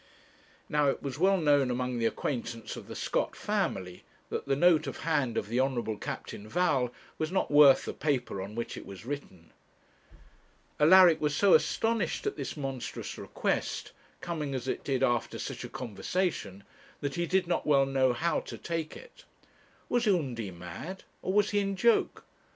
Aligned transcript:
Now 0.67 0.89
it 0.89 1.03
was 1.03 1.19
well 1.19 1.37
known 1.37 1.69
among 1.69 1.99
the 1.99 2.07
acquaintance 2.07 2.75
of 2.75 2.87
the 2.87 2.95
Scott 2.95 3.35
family, 3.35 4.03
that 4.31 4.47
the 4.47 4.55
note 4.55 4.87
of 4.87 5.01
hand 5.01 5.37
of 5.37 5.47
the 5.47 5.59
Honourable 5.59 5.95
Captain 5.99 6.47
Val 6.49 6.91
was 7.19 7.31
not 7.31 7.51
worth 7.51 7.85
the 7.85 7.93
paper 7.93 8.41
on 8.41 8.55
which 8.55 8.75
it 8.77 8.85
was 8.87 9.05
written. 9.05 9.51
Alaric 10.79 11.21
was 11.21 11.35
so 11.35 11.53
astonished 11.53 12.25
at 12.25 12.35
this 12.35 12.57
monstrous 12.57 13.15
request, 13.19 13.91
coming 14.21 14.55
as 14.55 14.67
it 14.67 14.83
did 14.83 15.03
after 15.03 15.37
such 15.37 15.63
a 15.63 15.69
conversation, 15.69 16.63
that 17.01 17.13
he 17.13 17.27
did 17.27 17.45
not 17.45 17.67
well 17.67 17.85
know 17.85 18.11
how 18.11 18.39
to 18.39 18.57
take 18.57 18.97
it. 18.97 19.25
Was 19.87 20.07
Undy 20.07 20.49
mad, 20.49 21.03
or 21.21 21.31
was 21.31 21.51
he 21.51 21.59
in 21.59 21.75
joke? 21.75 22.25